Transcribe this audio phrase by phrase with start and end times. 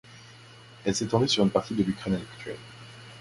[0.83, 2.57] Elle s'étendait sur une partie de l'Ukraine actuelle.